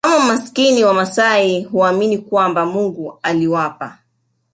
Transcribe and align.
kama 0.03 0.25
maskini 0.25 0.83
Wamasai 0.83 1.63
huamini 1.63 2.17
kwamba 2.17 2.65
Mungu 2.65 3.19
aliwapa 3.23 3.97